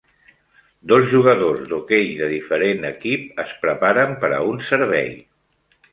Dos 0.91 1.05
jugadors 1.11 1.67
d'hoquei 1.73 2.09
de 2.21 2.31
diferent 2.33 2.89
equip 2.91 3.45
es 3.47 3.53
preparen 3.67 4.19
per 4.25 4.33
a 4.39 4.41
un 4.55 4.59
servei. 4.71 5.13